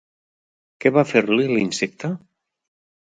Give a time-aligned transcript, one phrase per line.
[0.85, 2.11] Què va fer-li l'insecte?